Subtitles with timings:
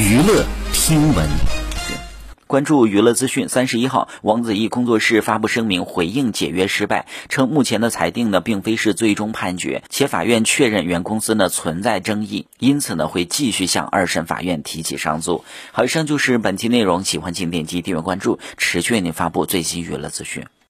[0.00, 1.28] 娱乐听闻。
[2.46, 3.50] 关注娱乐资讯。
[3.50, 15.44] 三十一号，王子异工作室发布声明回应解约失败，称目前的裁定呢并非是最终判决，且法院确认原公司呢存在争议，因此呢会继续向二审法院提起上诉。
[15.70, 20.46] 好，以上就是本期内容，喜欢请点击订阅关注，持续为您发布最新娱乐资讯。